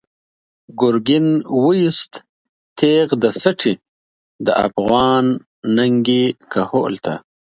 [0.79, 1.27] “گرگین”
[1.63, 2.13] ویوست
[2.77, 3.73] تیغ د سټی،
[4.45, 5.25] د افغان
[5.75, 7.13] ننگی کهول ته